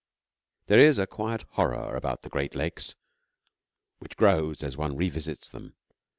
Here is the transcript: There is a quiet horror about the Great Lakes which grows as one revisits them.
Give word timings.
There 0.65 0.79
is 0.79 0.97
a 0.97 1.05
quiet 1.05 1.43
horror 1.51 1.95
about 1.95 2.23
the 2.23 2.29
Great 2.29 2.55
Lakes 2.55 2.95
which 3.99 4.17
grows 4.17 4.63
as 4.63 4.75
one 4.75 4.95
revisits 4.97 5.47
them. 5.47 5.75